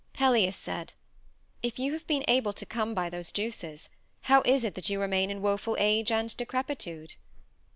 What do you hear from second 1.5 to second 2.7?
"If you have been able to